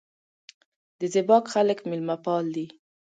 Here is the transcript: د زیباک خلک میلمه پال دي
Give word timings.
د 0.99 1.01
زیباک 1.13 1.45
خلک 1.53 1.79
میلمه 1.89 2.15
پال 2.25 2.45
دي 2.55 2.65